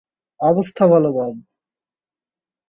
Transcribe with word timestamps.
অবস্থা 0.39 0.83
বলো, 0.87 1.09
বব। 1.13 1.35